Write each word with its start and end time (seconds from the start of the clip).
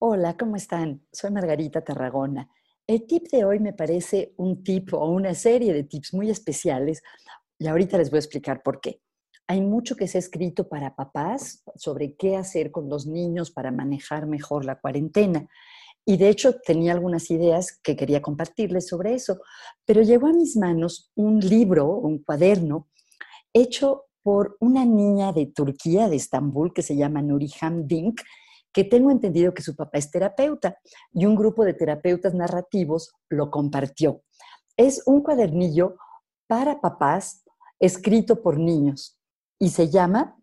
Hola, 0.00 0.36
¿cómo 0.36 0.54
están? 0.54 1.04
Soy 1.10 1.32
Margarita 1.32 1.82
Tarragona. 1.82 2.48
El 2.86 3.04
tip 3.04 3.26
de 3.32 3.44
hoy 3.44 3.58
me 3.58 3.72
parece 3.72 4.32
un 4.36 4.62
tip 4.62 4.94
o 4.94 5.04
una 5.10 5.34
serie 5.34 5.72
de 5.72 5.82
tips 5.82 6.14
muy 6.14 6.30
especiales 6.30 7.02
y 7.58 7.66
ahorita 7.66 7.98
les 7.98 8.08
voy 8.08 8.18
a 8.18 8.20
explicar 8.20 8.62
por 8.62 8.80
qué. 8.80 9.00
Hay 9.48 9.60
mucho 9.60 9.96
que 9.96 10.06
se 10.06 10.18
ha 10.18 10.20
escrito 10.20 10.68
para 10.68 10.94
papás 10.94 11.64
sobre 11.74 12.14
qué 12.14 12.36
hacer 12.36 12.70
con 12.70 12.88
los 12.88 13.08
niños 13.08 13.50
para 13.50 13.72
manejar 13.72 14.28
mejor 14.28 14.64
la 14.64 14.78
cuarentena. 14.78 15.48
Y 16.04 16.16
de 16.16 16.28
hecho 16.28 16.60
tenía 16.60 16.92
algunas 16.92 17.28
ideas 17.32 17.76
que 17.82 17.96
quería 17.96 18.22
compartirles 18.22 18.86
sobre 18.86 19.14
eso, 19.14 19.40
pero 19.84 20.02
llegó 20.02 20.28
a 20.28 20.32
mis 20.32 20.56
manos 20.56 21.10
un 21.16 21.40
libro, 21.40 21.88
un 21.96 22.22
cuaderno, 22.22 22.86
hecho 23.52 24.04
por 24.22 24.56
una 24.60 24.84
niña 24.84 25.32
de 25.32 25.46
Turquía, 25.46 26.08
de 26.08 26.14
Estambul, 26.14 26.72
que 26.72 26.82
se 26.82 26.94
llama 26.94 27.20
Nuriham 27.20 27.88
Dink, 27.88 28.20
que 28.72 28.84
tengo 28.84 29.10
entendido 29.10 29.54
que 29.54 29.62
su 29.62 29.74
papá 29.74 29.98
es 29.98 30.10
terapeuta 30.10 30.78
y 31.12 31.26
un 31.26 31.34
grupo 31.34 31.64
de 31.64 31.74
terapeutas 31.74 32.34
narrativos 32.34 33.12
lo 33.28 33.50
compartió. 33.50 34.22
Es 34.76 35.02
un 35.06 35.22
cuadernillo 35.22 35.96
para 36.46 36.80
papás 36.80 37.44
escrito 37.80 38.42
por 38.42 38.58
niños 38.58 39.18
y 39.58 39.70
se 39.70 39.88
llama 39.88 40.36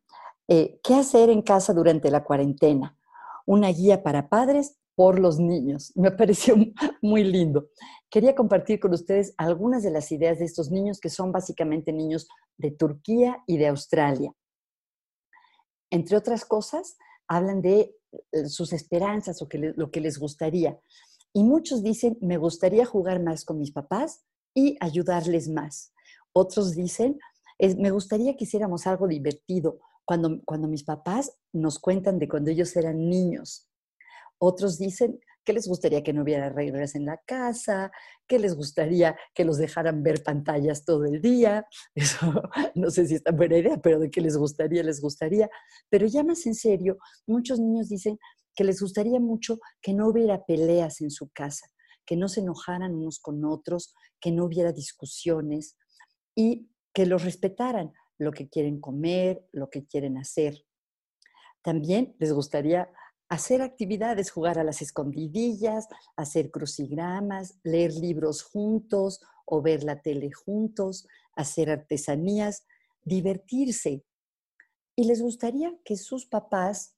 eh, 0.48 0.80
¿Qué 0.84 0.96
hacer 0.96 1.30
en 1.30 1.42
casa 1.42 1.74
durante 1.74 2.12
la 2.12 2.24
cuarentena? 2.24 2.98
Una 3.46 3.70
guía 3.70 4.04
para 4.04 4.30
padres 4.30 4.78
por 4.96 5.20
los 5.20 5.40
niños. 5.40 5.92
Me 5.96 6.12
pareció 6.12 6.56
muy 7.02 7.24
lindo. 7.24 7.70
Quería 8.10 8.36
compartir 8.36 8.80
con 8.80 8.94
ustedes 8.94 9.34
algunas 9.38 9.84
de 9.84 9.92
las 9.92 10.12
ideas 10.12 10.40
de 10.40 10.46
estos 10.46 10.72
niños 10.72 11.00
que 11.00 11.10
son 11.10 11.32
básicamente 11.32 11.92
niños 11.92 12.28
de 12.58 12.72
Turquía 12.72 13.44
y 13.48 13.58
de 13.58 13.68
Australia. 13.68 14.32
Entre 15.90 16.16
otras 16.16 16.46
cosas, 16.46 16.98
hablan 17.28 17.62
de 17.62 17.96
sus 18.48 18.74
esperanzas 18.74 19.42
o 19.42 19.48
que 19.48 19.74
lo 19.76 19.92
que 19.92 20.02
les 20.02 20.18
gustaría. 20.18 20.80
Y 21.34 21.44
muchos 21.44 21.84
dicen, 21.84 22.18
me 22.22 22.38
gustaría 22.38 22.86
jugar 22.86 23.22
más 23.22 23.44
con 23.44 23.58
mis 23.58 23.72
papás 23.72 24.24
y 24.54 24.78
ayudarles 24.80 25.50
más. 25.50 25.94
Otros 26.34 26.76
dicen, 26.76 27.20
me 27.78 27.92
gustaría 27.92 28.36
que 28.36 28.46
hiciéramos 28.46 28.88
algo 28.88 29.08
divertido 29.08 29.80
cuando, 30.06 30.42
cuando 30.46 30.68
mis 30.68 30.84
papás 30.84 31.38
nos 31.52 31.80
cuentan 31.80 32.20
de 32.20 32.30
cuando 32.30 32.52
ellos 32.52 32.76
eran 32.76 33.10
niños. 33.10 33.68
Otros 34.38 34.78
dicen, 34.78 35.20
que 35.46 35.54
les 35.54 35.68
gustaría 35.68 36.04
que 36.04 36.12
no 36.12 36.24
hubiera 36.24 36.50
reglas 36.50 36.96
en 36.96 37.06
la 37.06 37.18
casa, 37.26 37.92
que 38.28 38.40
les 38.40 38.56
gustaría 38.56 39.16
que 39.34 39.46
los 39.46 39.58
dejaran 39.58 40.04
ver 40.04 40.24
pantallas 40.24 40.84
todo 40.84 41.06
el 41.06 41.22
día. 41.22 41.68
Eso 41.96 42.34
no 42.74 42.90
sé 42.90 43.08
si 43.08 43.16
es 43.16 43.24
tan 43.24 43.38
buena 43.38 43.58
idea, 43.58 43.78
pero 43.78 44.00
de 44.00 44.10
que 44.10 44.22
les 44.22 44.36
gustaría, 44.36 44.84
les 44.84 45.02
gustaría. 45.02 45.50
Pero 45.90 46.08
ya 46.08 46.24
más 46.24 46.46
en 46.48 46.56
serio, 46.56 46.98
muchos 47.28 47.60
niños 47.60 47.88
dicen 47.90 48.18
que 48.56 48.64
les 48.64 48.82
gustaría 48.82 49.20
mucho 49.20 49.60
que 49.82 49.94
no 49.94 50.08
hubiera 50.08 50.46
peleas 50.46 51.02
en 51.02 51.12
su 51.12 51.30
casa, 51.30 51.68
que 52.06 52.18
no 52.18 52.28
se 52.28 52.42
enojaran 52.42 52.96
unos 52.96 53.20
con 53.20 53.46
otros, 53.46 53.94
que 54.20 54.32
no 54.32 54.46
hubiera 54.46 54.72
discusiones 54.72 55.78
y 56.36 56.70
que 56.94 57.06
los 57.06 57.24
respetaran 57.24 57.94
lo 58.18 58.32
que 58.32 58.50
quieren 58.50 58.80
comer, 58.80 59.46
lo 59.52 59.70
que 59.70 59.86
quieren 59.86 60.18
hacer. 60.18 60.66
También 61.62 62.16
les 62.20 62.32
gustaría 62.32 62.90
hacer 63.36 63.62
actividades, 63.62 64.32
jugar 64.32 64.58
a 64.60 64.64
las 64.64 64.82
escondidillas, 64.82 65.88
hacer 66.16 66.52
crucigramas, 66.52 67.60
leer 67.64 67.94
libros 67.94 68.44
juntos 68.44 69.22
o 69.46 69.62
ver 69.62 69.84
la 69.84 70.02
tele 70.02 70.32
juntos, 70.32 71.06
hacer 71.36 71.70
artesanías, 71.70 72.66
divertirse. 73.04 74.06
Y 74.96 75.04
les 75.04 75.22
gustaría 75.22 75.78
que 75.84 75.98
sus 75.98 76.26
papás, 76.26 76.96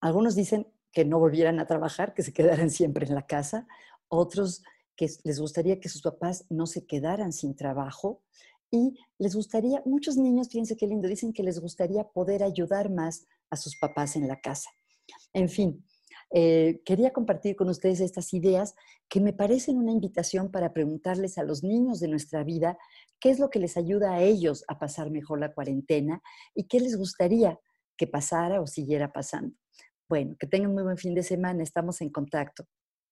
algunos 0.00 0.34
dicen 0.34 0.70
que 0.92 1.06
no 1.06 1.18
volvieran 1.18 1.60
a 1.60 1.66
trabajar, 1.66 2.12
que 2.12 2.22
se 2.22 2.34
quedaran 2.34 2.70
siempre 2.70 3.06
en 3.06 3.14
la 3.14 3.26
casa, 3.26 3.66
otros 4.08 4.62
que 4.96 5.08
les 5.24 5.40
gustaría 5.40 5.80
que 5.80 5.88
sus 5.88 6.02
papás 6.02 6.44
no 6.50 6.66
se 6.66 6.84
quedaran 6.84 7.32
sin 7.32 7.56
trabajo 7.56 8.22
y 8.70 8.98
les 9.18 9.34
gustaría, 9.34 9.82
muchos 9.84 10.16
niños, 10.16 10.48
fíjense 10.48 10.76
qué 10.76 10.86
lindo, 10.86 11.08
dicen 11.08 11.32
que 11.32 11.42
les 11.42 11.60
gustaría 11.60 12.04
poder 12.04 12.42
ayudar 12.42 12.90
más 12.90 13.26
a 13.50 13.56
sus 13.56 13.76
papás 13.78 14.16
en 14.16 14.28
la 14.28 14.40
casa. 14.40 14.70
En 15.32 15.48
fin, 15.48 15.84
eh, 16.30 16.82
quería 16.84 17.12
compartir 17.12 17.56
con 17.56 17.68
ustedes 17.70 18.00
estas 18.00 18.34
ideas 18.34 18.74
que 19.08 19.20
me 19.20 19.32
parecen 19.32 19.78
una 19.78 19.92
invitación 19.92 20.50
para 20.50 20.74
preguntarles 20.74 21.38
a 21.38 21.42
los 21.42 21.62
niños 21.62 22.00
de 22.00 22.08
nuestra 22.08 22.44
vida 22.44 22.76
qué 23.18 23.30
es 23.30 23.38
lo 23.38 23.48
que 23.48 23.58
les 23.58 23.76
ayuda 23.78 24.12
a 24.12 24.22
ellos 24.22 24.64
a 24.68 24.78
pasar 24.78 25.10
mejor 25.10 25.40
la 25.40 25.52
cuarentena 25.54 26.22
y 26.54 26.64
qué 26.64 26.80
les 26.80 26.96
gustaría 26.96 27.58
que 27.96 28.06
pasara 28.06 28.60
o 28.60 28.66
siguiera 28.66 29.12
pasando. 29.12 29.56
Bueno, 30.08 30.36
que 30.38 30.46
tengan 30.46 30.72
muy 30.72 30.82
buen 30.82 30.98
fin 30.98 31.14
de 31.14 31.22
semana, 31.22 31.62
estamos 31.62 32.00
en 32.00 32.10
contacto. 32.10 32.64